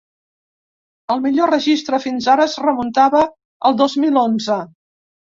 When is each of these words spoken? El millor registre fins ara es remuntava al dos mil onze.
El 1.15 1.19
millor 1.25 1.51
registre 1.53 1.99
fins 2.05 2.29
ara 2.33 2.47
es 2.51 2.55
remuntava 2.63 3.21
al 3.69 3.77
dos 3.83 3.95
mil 4.05 4.17
onze. 4.23 4.57